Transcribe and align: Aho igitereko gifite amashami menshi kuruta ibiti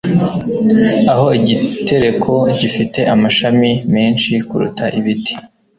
Aho 1.13 1.27
igitereko 1.39 2.33
gifite 2.59 2.99
amashami 3.13 3.71
menshi 3.95 4.31
kuruta 4.47 4.85
ibiti 4.99 5.33